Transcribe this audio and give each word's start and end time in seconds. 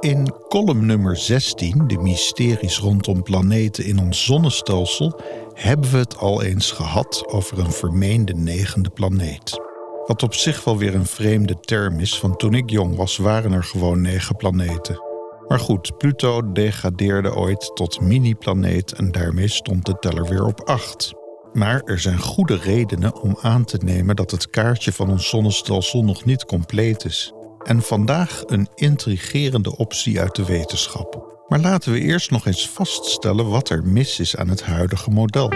In 0.00 0.32
column 0.48 0.86
nummer 0.86 1.16
16, 1.16 1.86
de 1.86 1.98
mysteries 1.98 2.78
rondom 2.78 3.22
planeten 3.22 3.84
in 3.84 3.98
ons 3.98 4.24
zonnestelsel, 4.24 5.20
hebben 5.52 5.90
we 5.90 5.96
het 5.96 6.16
al 6.16 6.42
eens 6.42 6.70
gehad 6.72 7.24
over 7.26 7.58
een 7.58 7.72
vermeende 7.72 8.34
negende 8.34 8.90
planeet. 8.90 9.60
Wat 10.06 10.22
op 10.22 10.34
zich 10.34 10.64
wel 10.64 10.78
weer 10.78 10.94
een 10.94 11.06
vreemde 11.06 11.60
term 11.60 11.98
is, 11.98 12.20
want 12.20 12.38
toen 12.38 12.54
ik 12.54 12.70
jong 12.70 12.96
was 12.96 13.16
waren 13.16 13.52
er 13.52 13.64
gewoon 13.64 14.00
negen 14.00 14.36
planeten. 14.36 15.02
Maar 15.48 15.60
goed, 15.60 15.98
Pluto 15.98 16.52
degradeerde 16.52 17.34
ooit 17.34 17.70
tot 17.74 18.00
mini-planeet 18.00 18.92
en 18.92 19.12
daarmee 19.12 19.48
stond 19.48 19.86
de 19.86 19.98
teller 19.98 20.28
weer 20.28 20.46
op 20.46 20.60
acht. 20.60 21.12
Maar 21.52 21.80
er 21.84 21.98
zijn 21.98 22.18
goede 22.18 22.56
redenen 22.56 23.20
om 23.22 23.36
aan 23.40 23.64
te 23.64 23.78
nemen 23.84 24.16
dat 24.16 24.30
het 24.30 24.50
kaartje 24.50 24.92
van 24.92 25.10
ons 25.10 25.28
zonnestelsel 25.28 26.04
nog 26.04 26.24
niet 26.24 26.44
compleet 26.44 27.04
is. 27.04 27.32
En 27.64 27.82
vandaag 27.82 28.42
een 28.46 28.68
intrigerende 28.74 29.76
optie 29.76 30.20
uit 30.20 30.34
de 30.34 30.44
wetenschap. 30.44 31.42
Maar 31.48 31.60
laten 31.60 31.92
we 31.92 32.00
eerst 32.00 32.30
nog 32.30 32.46
eens 32.46 32.68
vaststellen 32.68 33.48
wat 33.48 33.68
er 33.68 33.84
mis 33.84 34.20
is 34.20 34.36
aan 34.36 34.48
het 34.48 34.62
huidige 34.62 35.10
model. 35.10 35.52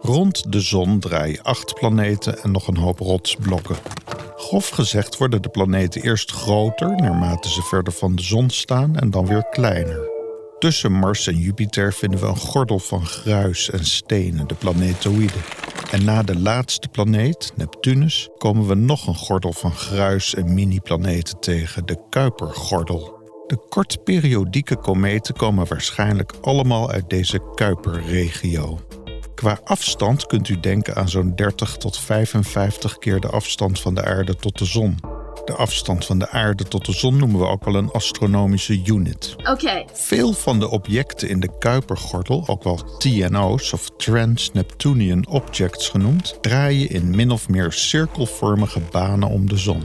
Rond 0.00 0.52
de 0.52 0.60
zon 0.60 1.00
draaien 1.00 1.42
acht 1.42 1.74
planeten 1.74 2.42
en 2.42 2.50
nog 2.50 2.66
een 2.66 2.76
hoop 2.76 2.98
rotsblokken. 2.98 3.76
Grof 4.36 4.68
gezegd 4.68 5.16
worden 5.18 5.42
de 5.42 5.48
planeten 5.48 6.02
eerst 6.02 6.30
groter 6.30 6.96
naarmate 6.96 7.48
ze 7.48 7.62
verder 7.62 7.92
van 7.92 8.16
de 8.16 8.22
zon 8.22 8.50
staan 8.50 8.96
en 8.96 9.10
dan 9.10 9.26
weer 9.26 9.46
kleiner. 9.50 10.16
Tussen 10.58 10.92
Mars 10.92 11.26
en 11.26 11.36
Jupiter 11.36 11.92
vinden 11.92 12.20
we 12.20 12.26
een 12.26 12.36
gordel 12.36 12.78
van 12.78 13.06
gruis 13.06 13.70
en 13.70 13.84
stenen, 13.84 14.48
de 14.48 14.54
planetoïden. 14.54 15.42
En 15.90 16.04
na 16.04 16.22
de 16.22 16.38
laatste 16.38 16.88
planeet, 16.88 17.52
Neptunus, 17.56 18.28
komen 18.38 18.66
we 18.66 18.74
nog 18.74 19.06
een 19.06 19.14
gordel 19.14 19.52
van 19.52 19.72
gruis 19.72 20.34
en 20.34 20.54
mini-planeten 20.54 21.40
tegen, 21.40 21.86
de 21.86 21.96
Kuipergordel. 22.10 23.16
De 23.46 23.56
kortperiodieke 23.68 24.76
kometen 24.76 25.34
komen 25.34 25.66
waarschijnlijk 25.66 26.32
allemaal 26.40 26.90
uit 26.90 27.10
deze 27.10 27.40
Kuiperregio. 27.54 28.80
Qua 29.34 29.60
afstand 29.64 30.26
kunt 30.26 30.48
u 30.48 30.60
denken 30.60 30.96
aan 30.96 31.08
zo'n 31.08 31.32
30 31.34 31.76
tot 31.76 31.98
55 31.98 32.98
keer 32.98 33.20
de 33.20 33.28
afstand 33.28 33.80
van 33.80 33.94
de 33.94 34.04
aarde 34.04 34.36
tot 34.36 34.58
de 34.58 34.64
zon. 34.64 35.07
De 35.48 35.54
afstand 35.54 36.04
van 36.04 36.18
de 36.18 36.28
aarde 36.28 36.64
tot 36.64 36.84
de 36.84 36.92
zon 36.92 37.16
noemen 37.16 37.40
we 37.40 37.46
ook 37.46 37.64
wel 37.64 37.74
een 37.74 37.90
astronomische 37.90 38.80
unit. 38.84 39.36
Oké. 39.44 39.84
Veel 39.92 40.32
van 40.32 40.58
de 40.58 40.70
objecten 40.70 41.28
in 41.28 41.40
de 41.40 41.58
Kuipergordel, 41.58 42.44
ook 42.46 42.64
wel 42.64 42.76
TNO's 42.98 43.72
of 43.72 43.90
Trans-Neptunian 43.96 45.26
Objects 45.28 45.88
genoemd, 45.88 46.38
draaien 46.40 46.90
in 46.90 47.16
min 47.16 47.30
of 47.30 47.48
meer 47.48 47.72
cirkelvormige 47.72 48.80
banen 48.90 49.28
om 49.28 49.48
de 49.48 49.56
zon. 49.56 49.82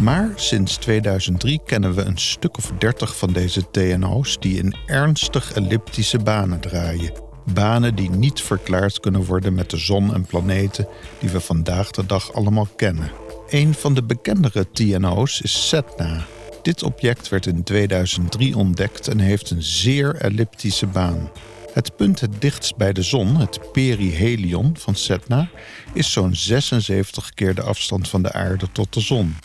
Maar 0.00 0.32
sinds 0.36 0.76
2003 0.76 1.60
kennen 1.66 1.94
we 1.94 2.02
een 2.02 2.18
stuk 2.18 2.56
of 2.56 2.72
30 2.78 3.16
van 3.16 3.32
deze 3.32 3.70
TNO's 3.70 4.38
die 4.40 4.58
in 4.58 4.74
ernstig 4.86 5.52
elliptische 5.52 6.18
banen 6.18 6.60
draaien. 6.60 7.12
Banen 7.52 7.94
die 7.94 8.10
niet 8.10 8.40
verklaard 8.40 9.00
kunnen 9.00 9.24
worden 9.24 9.54
met 9.54 9.70
de 9.70 9.78
zon 9.78 10.14
en 10.14 10.26
planeten 10.26 10.88
die 11.18 11.30
we 11.30 11.40
vandaag 11.40 11.90
de 11.90 12.06
dag 12.06 12.32
allemaal 12.32 12.68
kennen. 12.76 13.10
Een 13.48 13.74
van 13.74 13.94
de 13.94 14.02
bekendere 14.02 14.66
TNO's 14.72 15.40
is 15.40 15.68
Sedna. 15.68 16.24
Dit 16.62 16.82
object 16.82 17.28
werd 17.28 17.46
in 17.46 17.62
2003 17.62 18.56
ontdekt 18.56 19.08
en 19.08 19.18
heeft 19.18 19.50
een 19.50 19.62
zeer 19.62 20.14
elliptische 20.14 20.86
baan. 20.86 21.30
Het 21.72 21.96
punt 21.96 22.20
het 22.20 22.40
dichtst 22.40 22.76
bij 22.76 22.92
de 22.92 23.02
zon, 23.02 23.36
het 23.36 23.72
perihelion 23.72 24.76
van 24.78 24.94
Sedna, 24.94 25.48
is 25.92 26.12
zo'n 26.12 26.34
76 26.34 27.34
keer 27.34 27.54
de 27.54 27.62
afstand 27.62 28.08
van 28.08 28.22
de 28.22 28.32
aarde 28.32 28.66
tot 28.72 28.92
de 28.92 29.00
zon. 29.00 29.36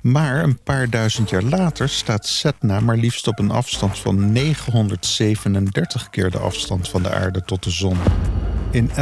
Maar 0.00 0.42
een 0.42 0.58
paar 0.62 0.90
duizend 0.90 1.30
jaar 1.30 1.42
later 1.42 1.88
staat 1.88 2.26
Sedna 2.26 2.80
maar 2.80 2.96
liefst 2.96 3.26
op 3.26 3.38
een 3.38 3.50
afstand 3.50 3.98
van 3.98 4.32
937 4.32 6.10
keer 6.10 6.30
de 6.30 6.38
afstand 6.38 6.88
van 6.88 7.02
de 7.02 7.10
aarde 7.10 7.44
tot 7.44 7.62
de 7.62 7.70
zon. 7.70 7.96
In 8.74 8.90
11.400 8.90 8.96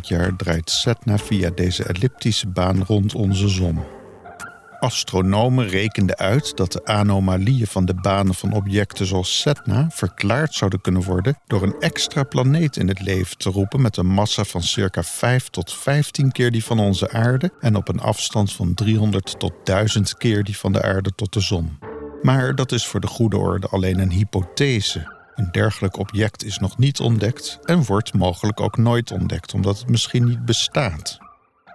jaar 0.00 0.36
draait 0.36 0.70
Sedna 0.70 1.18
via 1.18 1.50
deze 1.50 1.84
elliptische 1.84 2.48
baan 2.48 2.82
rond 2.82 3.14
onze 3.14 3.48
zon. 3.48 3.78
Astronomen 4.78 5.68
rekenden 5.68 6.16
uit 6.16 6.56
dat 6.56 6.72
de 6.72 6.84
anomalieën 6.84 7.66
van 7.66 7.84
de 7.84 7.94
banen 7.94 8.34
van 8.34 8.52
objecten 8.52 9.06
zoals 9.06 9.40
Sedna 9.40 9.86
verklaard 9.90 10.54
zouden 10.54 10.80
kunnen 10.80 11.02
worden 11.02 11.38
door 11.46 11.62
een 11.62 11.74
extra 11.78 12.22
planeet 12.24 12.76
in 12.76 12.88
het 12.88 13.00
leven 13.00 13.38
te 13.38 13.50
roepen 13.50 13.82
met 13.82 13.96
een 13.96 14.06
massa 14.06 14.44
van 14.44 14.62
circa 14.62 15.02
5 15.02 15.48
tot 15.48 15.72
15 15.72 16.32
keer 16.32 16.50
die 16.50 16.64
van 16.64 16.78
onze 16.78 17.10
aarde 17.10 17.52
en 17.60 17.76
op 17.76 17.88
een 17.88 18.00
afstand 18.00 18.52
van 18.52 18.74
300 18.74 19.38
tot 19.38 19.52
1000 19.64 20.16
keer 20.16 20.44
die 20.44 20.56
van 20.56 20.72
de 20.72 20.82
aarde 20.82 21.14
tot 21.14 21.32
de 21.32 21.40
zon. 21.40 21.78
Maar 22.22 22.54
dat 22.54 22.72
is 22.72 22.86
voor 22.86 23.00
de 23.00 23.06
goede 23.06 23.36
orde 23.36 23.66
alleen 23.68 23.98
een 23.98 24.12
hypothese. 24.12 25.23
Een 25.34 25.48
dergelijk 25.52 25.98
object 25.98 26.44
is 26.44 26.58
nog 26.58 26.78
niet 26.78 27.00
ontdekt 27.00 27.58
en 27.62 27.84
wordt 27.84 28.14
mogelijk 28.14 28.60
ook 28.60 28.76
nooit 28.76 29.10
ontdekt 29.10 29.54
omdat 29.54 29.78
het 29.78 29.88
misschien 29.88 30.24
niet 30.24 30.44
bestaat. 30.44 31.18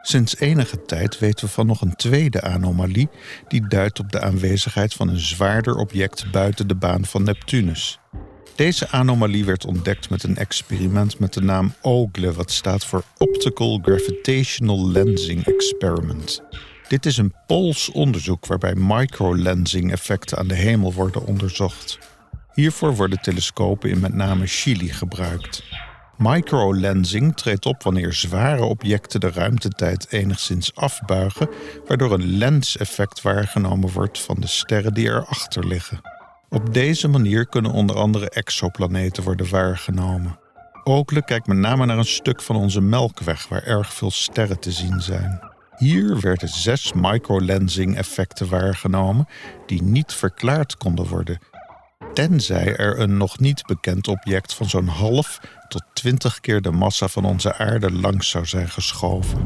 Sinds 0.02 0.38
enige 0.38 0.86
tijd 0.86 1.20
weten 1.20 1.46
we 1.46 1.52
van 1.52 1.66
nog 1.66 1.82
een 1.82 1.96
tweede 1.96 2.42
anomalie 2.42 3.10
die 3.48 3.68
duidt 3.68 4.00
op 4.00 4.12
de 4.12 4.22
aanwezigheid 4.22 4.94
van 4.94 5.10
een 5.10 5.20
zwaarder 5.20 5.76
object 5.76 6.32
buiten 6.32 6.68
de 6.68 6.76
baan 6.76 7.06
van 7.06 7.24
Neptunus. 7.24 8.00
Deze 8.56 8.90
anomalie 8.90 9.46
werd 9.46 9.66
ontdekt 9.66 10.10
met 10.10 10.24
een 10.24 10.38
experiment 10.38 11.20
met 11.20 11.34
de 11.34 11.42
naam 11.42 11.74
OGLE, 11.82 12.34
wat 12.34 12.52
staat 12.52 12.86
voor 12.86 13.04
Optical 13.18 13.80
Gravitational 13.82 14.90
Lensing 14.90 15.46
Experiment. 15.46 16.42
Dit 16.88 17.06
is 17.06 17.18
een 17.18 17.34
Pools 17.48 17.92
onderzoek 17.92 18.46
waarbij 18.46 18.76
microlensing 18.76 19.92
effecten 19.92 20.38
aan 20.38 20.48
de 20.48 20.56
hemel 20.56 20.94
worden 20.94 21.26
onderzocht. 21.26 22.00
Hiervoor 22.54 22.96
worden 22.96 23.22
telescopen 23.22 23.90
in 23.90 24.00
met 24.00 24.14
name 24.14 24.48
Chili 24.48 24.90
gebruikt. 24.90 25.64
Microlensing 26.18 27.36
treedt 27.36 27.66
op 27.66 27.84
wanneer 27.84 28.14
zware 28.14 28.64
objecten 28.64 29.20
de 29.20 29.32
ruimtetijd 29.32 30.12
enigszins 30.12 30.76
afbuigen, 30.76 31.50
waardoor 31.88 32.14
een 32.14 32.38
lenseffect 32.38 33.22
waargenomen 33.22 33.92
wordt 33.92 34.20
van 34.20 34.36
de 34.40 34.48
sterren 34.48 34.94
die 34.94 35.08
erachter 35.08 35.68
liggen. 35.68 36.02
Op 36.50 36.74
deze 36.74 37.08
manier 37.08 37.48
kunnen 37.48 37.72
onder 37.72 37.96
andere 37.96 38.30
exoplaneten 38.30 39.24
worden 39.24 39.50
waargenomen. 39.50 40.40
Oakley 40.84 41.22
kijkt 41.22 41.48
met 41.48 41.58
name 41.58 41.86
naar 41.86 41.98
een 41.98 42.06
stuk 42.06 42.42
van 42.42 42.56
onze 42.56 42.82
Melkweg 42.82 43.48
waar 43.48 43.64
erg 43.64 43.94
veel 43.94 44.12
sterren 44.12 44.60
te 44.60 44.72
zien 44.72 45.02
zijn. 45.02 45.40
Hier 45.78 46.20
werden 46.20 46.50
zes 46.50 46.94
microlensing 46.94 47.98
effecten 47.98 48.50
waargenomen 48.50 49.28
die 49.66 49.84
niet 49.84 50.14
verklaard 50.14 50.78
konden 50.78 51.08
worden 51.08 51.40
tenzij 52.14 52.76
er 52.76 53.00
een 53.00 53.18
nog 53.18 53.40
niet 53.40 53.66
bekend 53.66 54.08
object 54.08 54.54
van 54.54 54.70
zo'n 54.70 54.88
half 54.88 55.40
tot 55.68 55.84
twintig 55.94 56.40
keer 56.40 56.62
de 56.62 56.72
massa 56.72 57.08
van 57.08 57.26
onze 57.26 57.56
aarde 57.56 57.92
langs 57.92 58.30
zou 58.30 58.46
zijn 58.46 58.70
geschoven. 58.70 59.38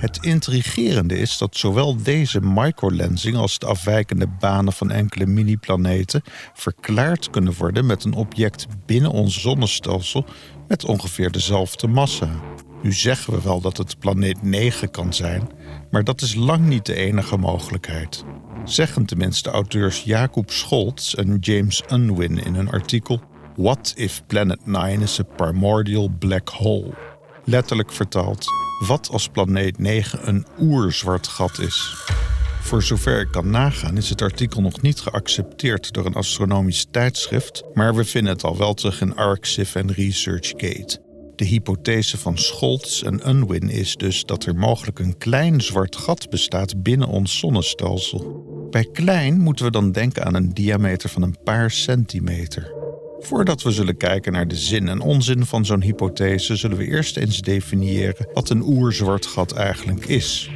Het 0.00 0.18
intrigerende 0.20 1.18
is 1.18 1.38
dat 1.38 1.56
zowel 1.56 2.02
deze 2.02 2.40
microlensing 2.40 3.36
als 3.36 3.58
de 3.58 3.66
afwijkende 3.66 4.26
banen 4.26 4.72
van 4.72 4.90
enkele 4.90 5.26
mini-planeten 5.26 6.22
verklaard 6.54 7.30
kunnen 7.30 7.54
worden 7.58 7.86
met 7.86 8.04
een 8.04 8.14
object 8.14 8.66
binnen 8.86 9.10
ons 9.10 9.40
zonnestelsel 9.40 10.24
met 10.68 10.84
ongeveer 10.84 11.30
dezelfde 11.30 11.86
massa. 11.86 12.28
Nu 12.82 12.92
zeggen 12.92 13.32
we 13.32 13.42
wel 13.42 13.60
dat 13.60 13.76
het 13.76 13.98
planeet 13.98 14.42
9 14.42 14.90
kan 14.90 15.14
zijn, 15.14 15.48
maar 15.90 16.04
dat 16.04 16.20
is 16.20 16.34
lang 16.34 16.66
niet 16.66 16.86
de 16.86 16.94
enige 16.94 17.36
mogelijkheid. 17.36 18.24
Zeggen 18.64 19.06
tenminste 19.06 19.50
auteurs 19.50 20.02
Jacob 20.02 20.50
Scholz 20.50 21.14
en 21.14 21.36
James 21.40 21.82
Unwin 21.92 22.44
in 22.44 22.54
een 22.54 22.70
artikel 22.70 23.20
What 23.56 23.92
if 23.96 24.22
Planet 24.26 24.66
9 24.66 25.00
is 25.00 25.20
a 25.20 25.22
primordial 25.22 26.08
black 26.18 26.48
hole? 26.48 26.94
Letterlijk 27.44 27.92
vertaald, 27.92 28.46
wat 28.86 29.08
als 29.10 29.28
planeet 29.28 29.78
9 29.78 30.28
een 30.28 30.46
oerzwart 30.60 31.26
gat 31.26 31.58
is? 31.58 31.96
Voor 32.60 32.82
zover 32.82 33.20
ik 33.20 33.30
kan 33.30 33.50
nagaan 33.50 33.96
is 33.96 34.08
het 34.08 34.22
artikel 34.22 34.60
nog 34.60 34.80
niet 34.82 35.00
geaccepteerd 35.00 35.92
door 35.92 36.06
een 36.06 36.14
astronomisch 36.14 36.86
tijdschrift, 36.90 37.62
maar 37.74 37.94
we 37.94 38.04
vinden 38.04 38.32
het 38.32 38.44
al 38.44 38.56
wel 38.56 38.74
terug 38.74 39.00
in 39.00 39.16
ArcSIF 39.16 39.74
en 39.74 39.92
ResearchGate. 39.92 41.07
De 41.38 41.44
hypothese 41.44 42.18
van 42.18 42.38
Scholz 42.38 43.02
en 43.02 43.28
Unwin 43.28 43.70
is 43.70 43.96
dus 43.96 44.24
dat 44.24 44.44
er 44.44 44.54
mogelijk 44.54 44.98
een 44.98 45.18
klein 45.18 45.60
zwart 45.60 45.96
gat 45.96 46.30
bestaat 46.30 46.82
binnen 46.82 47.08
ons 47.08 47.38
zonnestelsel. 47.38 48.44
Bij 48.70 48.88
klein 48.92 49.40
moeten 49.40 49.64
we 49.64 49.70
dan 49.70 49.92
denken 49.92 50.24
aan 50.24 50.34
een 50.34 50.54
diameter 50.54 51.08
van 51.08 51.22
een 51.22 51.36
paar 51.44 51.70
centimeter. 51.70 52.72
Voordat 53.18 53.62
we 53.62 53.70
zullen 53.70 53.96
kijken 53.96 54.32
naar 54.32 54.48
de 54.48 54.56
zin 54.56 54.88
en 54.88 55.00
onzin 55.00 55.46
van 55.46 55.64
zo'n 55.64 55.82
hypothese, 55.82 56.56
zullen 56.56 56.76
we 56.76 56.86
eerst 56.86 57.16
eens 57.16 57.40
definiëren 57.40 58.28
wat 58.32 58.50
een 58.50 58.62
oerzwart 58.62 59.26
gat 59.26 59.52
eigenlijk 59.52 60.06
is. 60.06 60.50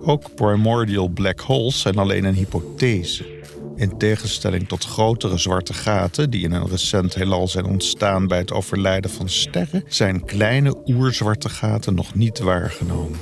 Ook 0.00 0.34
primordial 0.34 1.08
black 1.08 1.40
holes 1.40 1.80
zijn 1.80 1.96
alleen 1.96 2.24
een 2.24 2.34
hypothese. 2.34 3.39
In 3.80 3.98
tegenstelling 3.98 4.68
tot 4.68 4.84
grotere 4.84 5.38
zwarte 5.38 5.74
gaten 5.74 6.30
die 6.30 6.44
in 6.44 6.52
een 6.52 6.68
recent 6.68 7.14
heelal 7.14 7.48
zijn 7.48 7.64
ontstaan 7.64 8.26
bij 8.26 8.38
het 8.38 8.52
overlijden 8.52 9.10
van 9.10 9.28
sterren, 9.28 9.84
zijn 9.88 10.24
kleine 10.24 10.76
oerzwarte 10.86 11.48
gaten 11.48 11.94
nog 11.94 12.14
niet 12.14 12.38
waargenomen. 12.38 13.18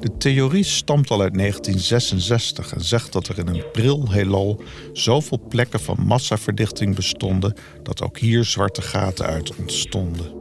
De 0.00 0.16
theorie 0.18 0.64
stamt 0.64 1.10
al 1.10 1.20
uit 1.20 1.34
1966 1.34 2.74
en 2.74 2.84
zegt 2.84 3.12
dat 3.12 3.28
er 3.28 3.38
in 3.38 3.46
een 3.46 3.64
pril 3.72 4.10
heelal 4.10 4.62
zoveel 4.92 5.40
plekken 5.48 5.80
van 5.80 5.96
massaverdichting 6.06 6.94
bestonden 6.94 7.54
dat 7.82 8.02
ook 8.02 8.18
hier 8.18 8.44
zwarte 8.44 8.82
gaten 8.82 9.26
uit 9.26 9.56
ontstonden. 9.56 10.32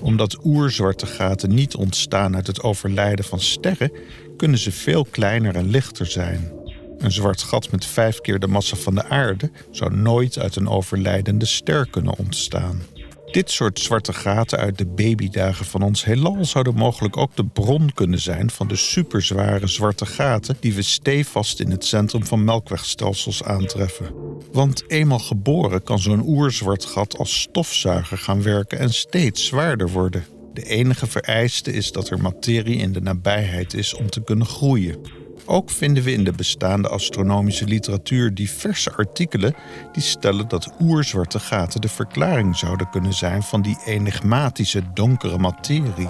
Omdat 0.00 0.38
oerzwarte 0.44 1.06
gaten 1.06 1.54
niet 1.54 1.74
ontstaan 1.74 2.34
uit 2.34 2.46
het 2.46 2.62
overlijden 2.62 3.24
van 3.24 3.40
sterren, 3.40 3.92
kunnen 4.36 4.58
ze 4.58 4.72
veel 4.72 5.04
kleiner 5.04 5.54
en 5.54 5.70
lichter 5.70 6.06
zijn. 6.06 6.64
Een 6.98 7.12
zwart 7.12 7.42
gat 7.42 7.70
met 7.70 7.84
vijf 7.86 8.20
keer 8.20 8.38
de 8.38 8.46
massa 8.46 8.76
van 8.76 8.94
de 8.94 9.04
aarde 9.04 9.50
zou 9.70 9.96
nooit 9.96 10.38
uit 10.38 10.56
een 10.56 10.68
overlijdende 10.68 11.46
ster 11.46 11.86
kunnen 11.90 12.18
ontstaan. 12.18 12.82
Dit 13.30 13.50
soort 13.50 13.80
zwarte 13.80 14.12
gaten 14.12 14.58
uit 14.58 14.78
de 14.78 14.86
babydagen 14.86 15.66
van 15.66 15.82
ons 15.82 16.04
heelal 16.04 16.44
zouden 16.44 16.74
mogelijk 16.74 17.16
ook 17.16 17.36
de 17.36 17.44
bron 17.44 17.92
kunnen 17.94 18.20
zijn 18.20 18.50
van 18.50 18.68
de 18.68 18.76
superzware 18.76 19.66
zwarte 19.66 20.06
gaten 20.06 20.56
die 20.60 20.74
we 20.74 20.82
stevast 20.82 21.60
in 21.60 21.70
het 21.70 21.84
centrum 21.84 22.26
van 22.26 22.44
melkwegstelsels 22.44 23.42
aantreffen. 23.42 24.14
Want 24.52 24.90
eenmaal 24.90 25.18
geboren 25.18 25.82
kan 25.82 25.98
zo'n 25.98 26.26
oerzwart 26.26 26.84
gat 26.84 27.18
als 27.18 27.40
stofzuiger 27.40 28.18
gaan 28.18 28.42
werken 28.42 28.78
en 28.78 28.92
steeds 28.92 29.46
zwaarder 29.46 29.90
worden. 29.90 30.24
De 30.52 30.62
enige 30.62 31.06
vereiste 31.06 31.72
is 31.72 31.92
dat 31.92 32.10
er 32.10 32.20
materie 32.20 32.76
in 32.76 32.92
de 32.92 33.00
nabijheid 33.00 33.74
is 33.74 33.94
om 33.94 34.10
te 34.10 34.22
kunnen 34.22 34.46
groeien. 34.46 35.24
Ook 35.48 35.70
vinden 35.70 36.02
we 36.02 36.12
in 36.12 36.24
de 36.24 36.32
bestaande 36.32 36.88
astronomische 36.88 37.64
literatuur 37.64 38.34
diverse 38.34 38.92
artikelen 38.92 39.54
die 39.92 40.02
stellen 40.02 40.48
dat 40.48 40.72
oerzwarte 40.80 41.38
gaten 41.38 41.80
de 41.80 41.88
verklaring 41.88 42.56
zouden 42.56 42.90
kunnen 42.90 43.14
zijn 43.14 43.42
van 43.42 43.62
die 43.62 43.78
enigmatische 43.84 44.82
donkere 44.94 45.38
materie. 45.38 46.08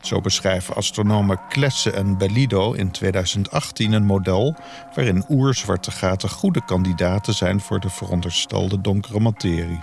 Zo 0.00 0.20
beschrijven 0.20 0.74
astronomen 0.74 1.40
Klesse 1.48 1.90
en 1.90 2.18
Bellido 2.18 2.72
in 2.72 2.90
2018 2.90 3.92
een 3.92 4.04
model 4.04 4.54
waarin 4.94 5.24
oerzwarte 5.28 5.90
gaten 5.90 6.28
goede 6.28 6.64
kandidaten 6.64 7.34
zijn 7.34 7.60
voor 7.60 7.80
de 7.80 7.90
veronderstelde 7.90 8.80
donkere 8.80 9.20
materie. 9.20 9.80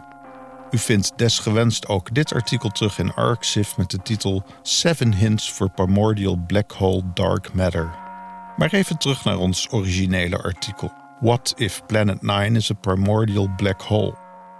U 0.71 0.77
vindt 0.77 1.11
desgewenst 1.15 1.87
ook 1.87 2.13
dit 2.13 2.33
artikel 2.33 2.69
terug 2.69 2.99
in 2.99 3.13
ArcSIF 3.13 3.77
met 3.77 3.89
de 3.89 4.01
titel 4.01 4.43
Seven 4.61 5.13
Hints 5.13 5.51
for 5.51 5.69
Primordial 5.69 6.37
Black 6.47 6.71
Hole 6.71 7.03
Dark 7.13 7.53
Matter. 7.53 8.08
Maar 8.59 8.73
even 8.73 8.97
terug 8.97 9.23
naar 9.23 9.37
ons 9.37 9.67
originele 9.71 10.41
artikel. 10.41 10.91
What 11.19 11.53
if 11.57 11.85
Planet 11.85 12.21
9 12.21 12.55
is 12.55 12.71
a 12.71 12.73
primordial 12.73 13.49
black 13.55 13.81
hole? 13.81 14.15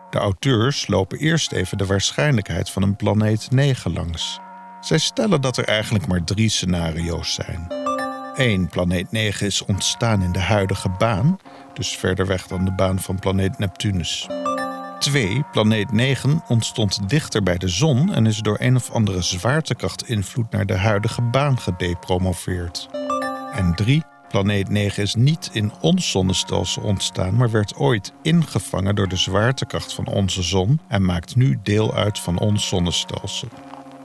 De 0.10 0.18
auteurs 0.18 0.88
lopen 0.88 1.18
eerst 1.18 1.52
even 1.52 1.78
de 1.78 1.86
waarschijnlijkheid 1.86 2.70
van 2.70 2.84
een 2.84 2.96
planeet 2.96 3.52
9 3.52 3.94
langs. 3.94 4.40
Zij 4.82 4.98
stellen 4.98 5.42
dat 5.42 5.58
er 5.58 5.66
eigenlijk 5.66 6.08
maar 6.08 6.24
drie 6.24 6.50
scenario's 6.50 7.34
zijn. 7.34 7.68
1. 8.36 8.68
Planeet 8.70 9.12
9 9.12 9.46
is 9.46 9.66
ontstaan 9.66 10.22
in 10.22 10.32
de 10.32 10.40
huidige 10.40 10.90
baan, 10.90 11.40
dus 11.74 11.98
verder 11.98 12.26
weg 12.26 12.48
dan 12.48 12.66
de 12.66 12.74
baan 12.74 13.00
van 13.00 13.20
planeet 13.20 13.58
Neptunus. 13.58 14.28
2. 15.00 15.44
Planeet 15.52 15.92
9 15.92 16.44
ontstond 16.48 17.10
dichter 17.10 17.44
bij 17.44 17.58
de 17.58 17.68
zon 17.68 18.14
en 18.14 18.26
is 18.26 18.40
door 18.40 18.58
een 18.60 18.76
of 18.76 18.92
andere 18.92 19.22
zwaartekrachtinvloed 19.22 20.52
naar 20.52 20.66
de 20.66 20.78
huidige 20.78 21.22
baan 21.22 21.60
gedepromoveerd. 21.60 22.90
En 23.60 23.76
3. 23.76 24.04
Planeet 24.30 24.70
9 24.70 25.04
is 25.04 25.16
niet 25.16 25.50
in 25.54 25.72
ons 25.82 26.12
zonnestelsel 26.12 26.82
ontstaan, 26.82 27.36
maar 27.36 27.52
werd 27.52 27.76
ooit 27.76 28.14
ingevangen 28.22 28.96
door 28.96 29.08
de 29.08 29.16
zwaartekracht 29.16 29.94
van 29.94 30.08
onze 30.08 30.42
zon 30.44 30.80
en 30.88 31.06
maakt 31.06 31.36
nu 31.36 31.60
deel 31.64 31.94
uit 31.94 32.20
van 32.20 32.40
ons 32.40 32.68
zonnestelsel. 32.68 33.48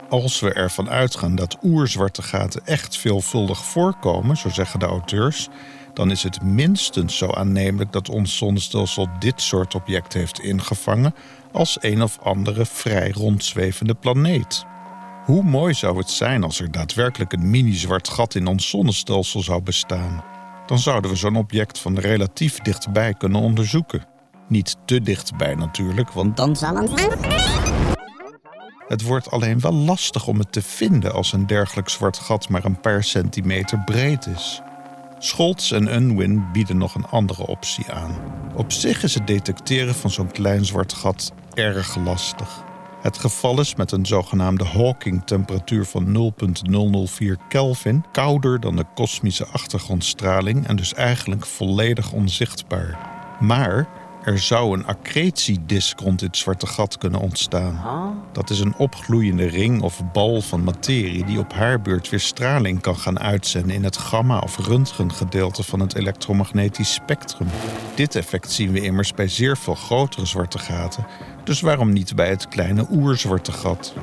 Als 0.09 0.39
we 0.39 0.53
ervan 0.53 0.89
uitgaan 0.89 1.35
dat 1.35 1.57
oerzwarte 1.63 2.21
gaten 2.21 2.65
echt 2.65 2.97
veelvuldig 2.97 3.65
voorkomen, 3.65 4.37
zo 4.37 4.49
zeggen 4.49 4.79
de 4.79 4.85
auteurs, 4.85 5.47
dan 5.93 6.11
is 6.11 6.23
het 6.23 6.41
minstens 6.41 7.17
zo 7.17 7.29
aannemelijk 7.31 7.91
dat 7.91 8.09
ons 8.09 8.37
zonnestelsel 8.37 9.07
dit 9.19 9.41
soort 9.41 9.75
object 9.75 10.13
heeft 10.13 10.39
ingevangen 10.39 11.15
als 11.51 11.77
een 11.81 12.01
of 12.01 12.19
andere 12.19 12.65
vrij 12.65 13.11
rondzwevende 13.11 13.93
planeet. 13.93 14.65
Hoe 15.25 15.43
mooi 15.43 15.73
zou 15.73 15.97
het 15.97 16.09
zijn 16.09 16.43
als 16.43 16.59
er 16.59 16.71
daadwerkelijk 16.71 17.33
een 17.33 17.49
mini-zwart 17.49 18.09
gat 18.09 18.35
in 18.35 18.47
ons 18.47 18.69
zonnestelsel 18.69 19.41
zou 19.41 19.61
bestaan? 19.61 20.23
Dan 20.65 20.79
zouden 20.79 21.11
we 21.11 21.17
zo'n 21.17 21.35
object 21.35 21.79
van 21.79 21.97
relatief 21.99 22.59
dichtbij 22.59 23.13
kunnen 23.13 23.41
onderzoeken. 23.41 24.05
Niet 24.47 24.75
te 24.85 25.01
dichtbij 25.01 25.55
natuurlijk, 25.55 26.11
want 26.11 26.37
dan 26.37 26.55
zal 26.55 26.75
het. 26.75 27.07
Het 28.87 29.01
wordt 29.01 29.31
alleen 29.31 29.59
wel 29.59 29.73
lastig 29.73 30.27
om 30.27 30.39
het 30.39 30.51
te 30.51 30.61
vinden 30.61 31.13
als 31.13 31.33
een 31.33 31.47
dergelijk 31.47 31.89
zwart 31.89 32.17
gat 32.17 32.49
maar 32.49 32.65
een 32.65 32.79
paar 32.79 33.03
centimeter 33.03 33.79
breed 33.79 34.25
is. 34.25 34.61
Scholz 35.19 35.71
en 35.71 35.95
Unwin 35.95 36.51
bieden 36.51 36.77
nog 36.77 36.95
een 36.95 37.07
andere 37.07 37.47
optie 37.47 37.91
aan. 37.91 38.17
Op 38.55 38.71
zich 38.71 39.03
is 39.03 39.13
het 39.13 39.27
detecteren 39.27 39.95
van 39.95 40.09
zo'n 40.09 40.31
klein 40.31 40.65
zwart 40.65 40.93
gat 40.93 41.33
erg 41.53 41.95
lastig. 41.95 42.63
Het 43.05 43.17
geval 43.17 43.59
is 43.59 43.75
met 43.75 43.91
een 43.91 44.05
zogenaamde 44.05 44.63
Hawking-temperatuur 44.63 45.85
van 45.85 46.11
0,004 46.11 47.37
Kelvin 47.49 48.05
kouder 48.11 48.59
dan 48.59 48.75
de 48.75 48.85
kosmische 48.93 49.45
achtergrondstraling 49.45 50.67
en 50.67 50.75
dus 50.75 50.93
eigenlijk 50.93 51.45
volledig 51.45 52.11
onzichtbaar. 52.11 52.97
Maar 53.39 53.87
er 54.23 54.39
zou 54.39 54.77
een 54.77 54.85
accretiedisk 54.85 55.99
rond 55.99 56.19
dit 56.19 56.37
zwarte 56.37 56.67
gat 56.67 56.97
kunnen 56.97 57.19
ontstaan. 57.19 57.81
Dat 58.31 58.49
is 58.49 58.59
een 58.59 58.75
opgloeiende 58.77 59.47
ring 59.47 59.81
of 59.81 60.01
bal 60.13 60.41
van 60.41 60.63
materie 60.63 61.25
die 61.25 61.39
op 61.39 61.53
haar 61.53 61.81
beurt 61.81 62.09
weer 62.09 62.19
straling 62.19 62.81
kan 62.81 62.97
gaan 62.97 63.19
uitzenden 63.19 63.75
in 63.75 63.83
het 63.83 63.97
gamma- 63.97 64.39
of 64.39 64.57
röntgengedeelte 64.57 65.63
van 65.63 65.79
het 65.79 65.95
elektromagnetisch 65.95 66.93
spectrum. 66.93 67.47
Dit 67.95 68.15
effect 68.15 68.51
zien 68.51 68.71
we 68.71 68.81
immers 68.81 69.13
bij 69.13 69.27
zeer 69.27 69.57
veel 69.57 69.75
grotere 69.75 70.25
zwarte 70.25 70.59
gaten, 70.59 71.05
dus 71.45 71.61
waarom 71.61 71.93
niet 71.93 72.15
bij 72.15 72.29
het 72.29 72.47
kleine 72.47 72.87
oerzwarte 72.91 73.51
gat? 73.51 73.93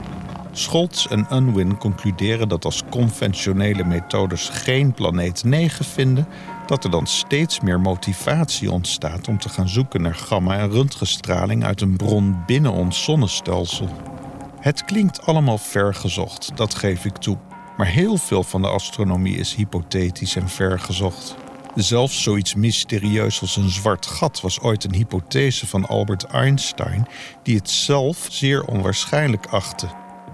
Scholz 0.52 1.06
en 1.06 1.26
Unwin 1.32 1.76
concluderen 1.78 2.48
dat 2.48 2.64
als 2.64 2.82
conventionele 2.90 3.84
methodes 3.84 4.48
geen 4.48 4.92
planeet 4.92 5.44
9 5.44 5.84
vinden, 5.84 6.26
dat 6.66 6.84
er 6.84 6.90
dan 6.90 7.06
steeds 7.06 7.60
meer 7.60 7.80
motivatie 7.80 8.70
ontstaat 8.70 9.28
om 9.28 9.38
te 9.38 9.48
gaan 9.48 9.68
zoeken 9.68 10.02
naar 10.02 10.14
gamma- 10.14 10.58
en 10.58 10.70
röntgenstraling 10.70 11.64
uit 11.64 11.80
een 11.80 11.96
bron 11.96 12.36
binnen 12.46 12.72
ons 12.72 13.04
zonnestelsel. 13.04 13.88
Het 14.60 14.84
klinkt 14.84 15.26
allemaal 15.26 15.58
vergezocht, 15.58 16.56
dat 16.56 16.74
geef 16.74 17.04
ik 17.04 17.16
toe. 17.16 17.38
Maar 17.76 17.86
heel 17.86 18.16
veel 18.16 18.42
van 18.42 18.62
de 18.62 18.68
astronomie 18.68 19.36
is 19.36 19.54
hypothetisch 19.54 20.36
en 20.36 20.48
vergezocht. 20.48 21.36
Zelfs 21.74 22.22
zoiets 22.22 22.54
mysterieus 22.54 23.40
als 23.40 23.56
een 23.56 23.70
zwart 23.70 24.06
gat 24.06 24.40
was 24.40 24.60
ooit 24.60 24.84
een 24.84 24.94
hypothese 24.94 25.66
van 25.66 25.88
Albert 25.88 26.24
Einstein, 26.24 27.06
die 27.42 27.56
het 27.56 27.70
zelf 27.70 28.26
zeer 28.30 28.64
onwaarschijnlijk 28.64 29.46
achtte. 29.46 29.86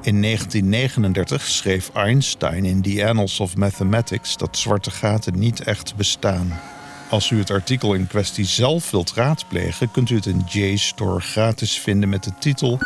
In 0.03 0.23
1939 0.23 1.47
schreef 1.47 1.91
Einstein 1.95 2.65
in 2.65 2.83
The 2.83 3.07
Annals 3.09 3.41
of 3.41 3.57
Mathematics 3.57 4.37
dat 4.37 4.57
zwarte 4.57 4.91
gaten 4.91 5.39
niet 5.39 5.61
echt 5.61 5.97
bestaan. 5.97 6.61
Als 7.11 7.31
u 7.31 7.39
het 7.39 7.51
artikel 7.51 7.95
in 7.95 8.07
kwestie 8.07 8.45
zelf 8.45 8.91
wilt 8.91 9.13
raadplegen, 9.13 9.91
kunt 9.91 10.11
u 10.11 10.15
het 10.15 10.27
in 10.27 10.45
JSTOR 10.49 11.23
gratis 11.23 11.79
vinden 11.79 12.09
met 12.09 12.25
de 12.25 12.33
titel 12.39 12.79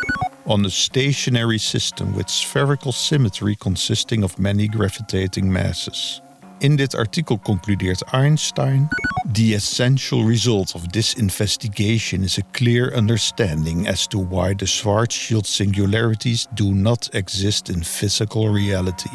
On 0.43 0.65
a 0.65 0.69
Stationary 0.69 1.57
System 1.57 2.13
with 2.13 2.29
Spherical 2.29 2.91
Symmetry 2.91 3.55
Consisting 3.55 4.23
of 4.23 4.37
Many 4.37 4.67
Gravitating 4.67 5.51
Masses. 5.51 6.21
In 6.63 6.75
dit 6.75 6.95
artikel 6.95 7.39
concludeert 7.39 8.01
Einstein: 8.01 8.87
The 9.31 9.53
essential 9.55 10.27
result 10.27 10.73
of 10.73 10.87
this 10.87 11.13
investigation 11.13 12.23
is 12.23 12.39
a 12.39 12.41
clear 12.51 12.95
understanding 12.95 13.89
as 13.89 14.07
to 14.07 14.27
why 14.27 14.55
the 14.55 14.65
Schwarzschild 14.65 15.47
singularities 15.47 16.47
do 16.53 16.65
not 16.65 17.09
exist 17.11 17.69
in 17.69 17.83
physical 17.83 18.53
reality. 18.53 19.09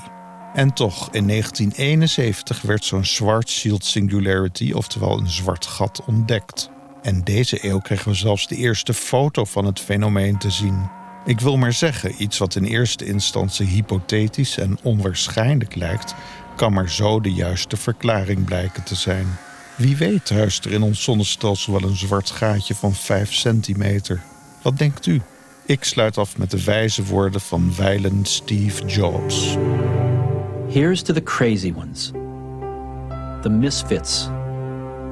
En 0.55 0.73
toch, 0.73 1.09
in 1.13 1.27
1971 1.27 2.63
werd 2.63 2.85
zo'n 2.85 3.05
Schwarzschild 3.05 3.85
singularity, 3.85 4.73
oftewel 4.73 5.19
een 5.19 5.31
zwart 5.31 5.67
gat, 5.67 6.03
ontdekt. 6.07 6.71
En 7.03 7.25
deze 7.25 7.65
eeuw 7.65 7.79
kregen 7.79 8.11
we 8.11 8.17
zelfs 8.17 8.49
de 8.49 8.57
eerste 8.57 8.95
foto 8.95 9.45
van 9.45 9.65
het 9.65 9.81
fenomeen 9.81 10.39
te 10.39 10.51
zien. 10.51 10.91
Ik 11.25 11.41
wil 11.41 11.57
maar 11.57 11.73
zeggen, 11.73 12.23
iets 12.23 12.39
wat 12.39 12.55
in 12.55 12.65
eerste 12.65 13.05
instantie 13.05 13.67
hypothetisch 13.67 14.59
en 14.59 14.79
onwaarschijnlijk 14.83 15.75
lijkt, 15.75 16.15
kan 16.59 16.73
maar 16.73 16.91
zo 16.91 17.21
de 17.21 17.33
juiste 17.33 17.77
verklaring 17.77 18.45
blijken 18.45 18.83
te 18.83 18.95
zijn. 18.95 19.27
Wie 19.77 19.97
weet 19.97 20.31
huist 20.31 20.65
er 20.65 20.73
in 20.73 20.83
ons 20.83 21.03
zonnestelsel 21.03 21.73
wel 21.73 21.91
een 21.91 21.97
zwart 21.97 22.31
gaatje 22.31 22.75
van 22.75 22.95
5 22.95 23.33
centimeter. 23.33 24.23
Wat 24.63 24.79
denkt 24.79 25.07
u? 25.07 25.21
Ik 25.67 25.85
sluit 25.85 26.19
af 26.19 26.39
met 26.39 26.51
de 26.51 26.65
wijze 26.65 27.05
woorden 27.05 27.41
van 27.41 27.73
wijlen 27.77 28.25
Steve 28.25 28.85
Jobs. 28.87 29.57
Here's 30.69 31.03
to 31.03 31.15
the 31.15 31.23
crazy 31.23 31.73
ones. 31.77 32.11
The 33.43 33.51
misfits. 33.51 34.29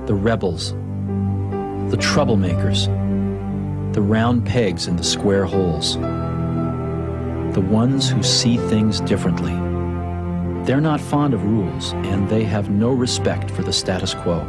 The 0.07 0.21
rebels. 0.23 0.73
The 1.91 1.97
troublemakers. 1.97 2.89
The 3.93 4.01
round 4.01 4.43
pegs 4.45 4.87
in 4.87 4.97
the 4.97 5.03
square 5.03 5.45
holes. 5.45 5.93
The 7.53 7.63
ones 7.71 8.11
who 8.11 8.23
see 8.23 8.59
things 8.69 9.01
differently 9.01 9.66
They're 10.67 10.81
not 10.81 11.01
fond 11.01 11.33
of 11.33 11.45
rules, 11.45 11.93
and 11.93 12.29
they 12.29 12.43
have 12.43 12.71
no 12.71 12.91
respect 12.91 13.53
for 13.53 13.63
the 13.63 13.73
status 13.73 14.15
quo. 14.15 14.41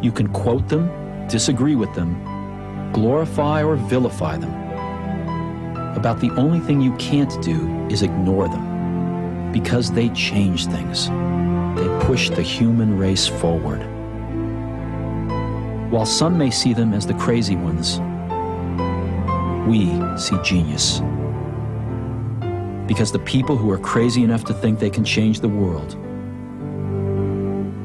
You 0.00 0.10
can 0.10 0.28
quote 0.28 0.68
them, 0.68 0.88
disagree 1.28 1.74
with 1.74 1.94
them, 1.94 2.90
glorify 2.94 3.62
or 3.62 3.76
vilify 3.76 4.38
them. 4.38 4.54
About 5.94 6.18
the 6.20 6.30
only 6.30 6.60
thing 6.60 6.80
you 6.80 6.96
can't 6.96 7.42
do 7.42 7.86
is 7.90 8.00
ignore 8.00 8.48
them, 8.48 9.52
because 9.52 9.92
they 9.92 10.08
change 10.08 10.64
things. 10.64 11.08
They 11.76 12.06
push 12.06 12.30
the 12.30 12.40
human 12.40 12.96
race 12.96 13.26
forward. 13.26 13.82
While 15.92 16.06
some 16.06 16.38
may 16.38 16.50
see 16.50 16.72
them 16.72 16.94
as 16.94 17.06
the 17.06 17.12
crazy 17.14 17.56
ones, 17.56 18.00
we 19.68 19.88
see 20.16 20.38
genius. 20.42 21.02
Because 22.86 23.12
the 23.12 23.20
people 23.20 23.56
who 23.56 23.70
are 23.70 23.78
crazy 23.78 24.22
enough 24.22 24.44
to 24.44 24.54
think 24.54 24.78
they 24.78 24.90
can 24.90 25.04
change 25.04 25.40
the 25.40 25.48
world 25.48 25.96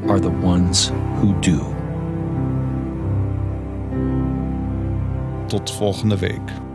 are 0.09 0.19
the 0.19 0.29
ones 0.29 0.89
who 1.19 1.33
do. 1.41 1.59
Tot 5.49 5.69
volgende 5.69 6.17
week. 6.17 6.66